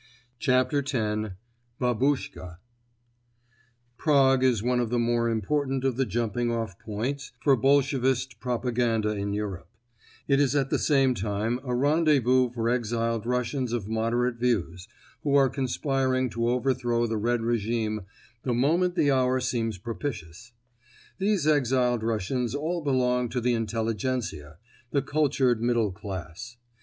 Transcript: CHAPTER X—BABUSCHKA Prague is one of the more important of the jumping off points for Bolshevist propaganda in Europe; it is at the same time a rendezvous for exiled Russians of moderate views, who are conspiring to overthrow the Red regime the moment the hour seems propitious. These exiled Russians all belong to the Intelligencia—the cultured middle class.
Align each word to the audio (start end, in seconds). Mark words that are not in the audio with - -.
CHAPTER 0.39 0.79
X—BABUSCHKA 0.79 2.57
Prague 3.99 4.43
is 4.43 4.63
one 4.63 4.79
of 4.79 4.89
the 4.89 4.97
more 4.97 5.29
important 5.29 5.83
of 5.83 5.95
the 5.95 6.07
jumping 6.07 6.49
off 6.49 6.79
points 6.79 7.33
for 7.39 7.55
Bolshevist 7.55 8.39
propaganda 8.39 9.09
in 9.11 9.31
Europe; 9.31 9.69
it 10.27 10.39
is 10.39 10.55
at 10.55 10.71
the 10.71 10.79
same 10.79 11.13
time 11.13 11.59
a 11.63 11.75
rendezvous 11.75 12.49
for 12.49 12.67
exiled 12.67 13.27
Russians 13.27 13.73
of 13.73 13.87
moderate 13.87 14.37
views, 14.37 14.87
who 15.21 15.35
are 15.35 15.49
conspiring 15.49 16.31
to 16.31 16.49
overthrow 16.49 17.05
the 17.05 17.17
Red 17.17 17.43
regime 17.43 18.01
the 18.41 18.55
moment 18.55 18.95
the 18.95 19.11
hour 19.11 19.39
seems 19.39 19.77
propitious. 19.77 20.51
These 21.19 21.45
exiled 21.45 22.01
Russians 22.01 22.55
all 22.55 22.81
belong 22.81 23.29
to 23.29 23.39
the 23.39 23.53
Intelligencia—the 23.53 25.01
cultured 25.03 25.61
middle 25.61 25.91
class. 25.91 26.57